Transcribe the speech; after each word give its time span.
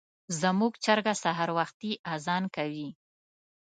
زموږ 0.41 0.73
چرګه 0.83 1.13
سهار 1.23 1.49
وختي 1.57 1.91
اذان 2.13 2.43
کوي. 2.55 2.87